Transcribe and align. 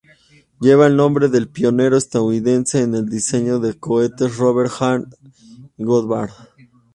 Lleva 0.59 0.87
el 0.87 0.95
nombre 0.95 1.27
del 1.29 1.47
pionero 1.47 1.95
estadounidense 1.95 2.81
en 2.81 2.95
el 2.95 3.07
diseño 3.07 3.59
de 3.59 3.77
cohetes 3.77 4.35
Robert 4.35 4.71
H. 4.81 5.03
Goddard. 5.77 6.31